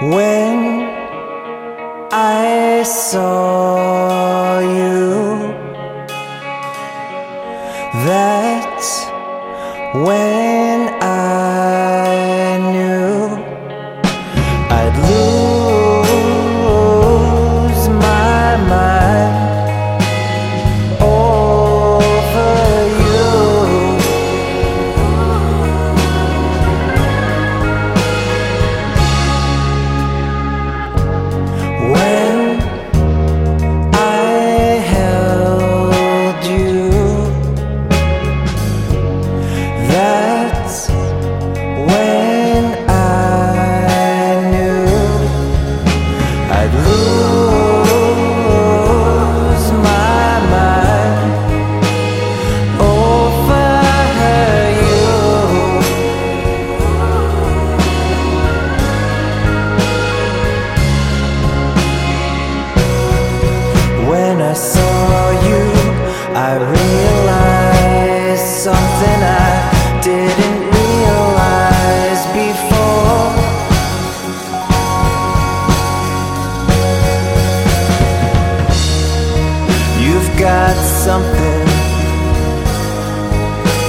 [0.00, 0.84] When
[2.12, 5.38] I saw you,
[8.06, 9.06] that's
[9.96, 10.87] when
[81.04, 81.68] something.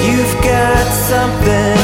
[0.06, 1.79] You've got something.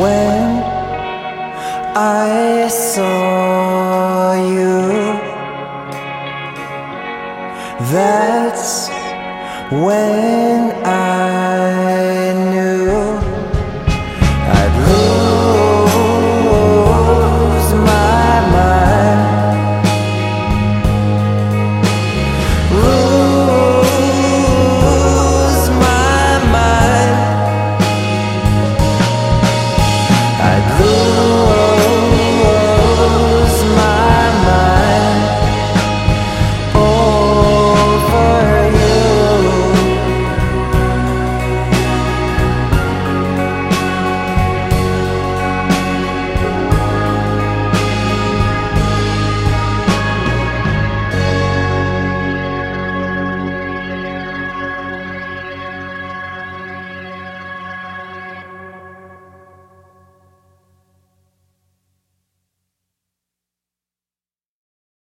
[0.00, 0.62] when
[1.96, 4.74] I saw you.
[7.92, 8.88] That's
[9.70, 11.43] when I.